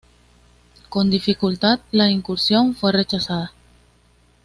Con 0.89 1.11
dificultad, 1.11 1.79
la 1.91 2.09
incursión 2.09 2.73
fue 2.75 2.91
rechazada. 2.91 3.51